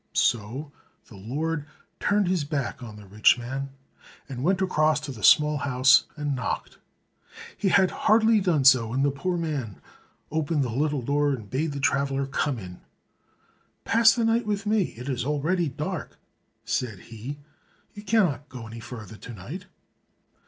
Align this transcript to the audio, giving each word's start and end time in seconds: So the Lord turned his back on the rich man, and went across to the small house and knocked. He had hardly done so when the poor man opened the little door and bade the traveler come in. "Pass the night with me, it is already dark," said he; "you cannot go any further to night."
So 0.13 0.71
the 1.09 1.15
Lord 1.15 1.67
turned 1.99 2.27
his 2.27 2.43
back 2.43 2.81
on 2.81 2.95
the 2.95 3.05
rich 3.05 3.37
man, 3.37 3.69
and 4.27 4.43
went 4.43 4.59
across 4.59 4.99
to 5.01 5.11
the 5.11 5.21
small 5.23 5.57
house 5.57 6.05
and 6.15 6.35
knocked. 6.35 6.79
He 7.55 7.69
had 7.69 7.91
hardly 7.91 8.41
done 8.41 8.65
so 8.65 8.87
when 8.87 9.03
the 9.03 9.11
poor 9.11 9.37
man 9.37 9.79
opened 10.31 10.63
the 10.63 10.71
little 10.71 11.03
door 11.03 11.33
and 11.33 11.47
bade 11.51 11.73
the 11.73 11.79
traveler 11.79 12.25
come 12.25 12.57
in. 12.57 12.81
"Pass 13.85 14.15
the 14.15 14.25
night 14.25 14.47
with 14.47 14.65
me, 14.65 14.85
it 14.97 15.07
is 15.07 15.23
already 15.23 15.69
dark," 15.69 16.17
said 16.65 16.97
he; 16.97 17.37
"you 17.93 18.01
cannot 18.01 18.49
go 18.49 18.65
any 18.65 18.79
further 18.79 19.17
to 19.17 19.33
night." 19.35 19.65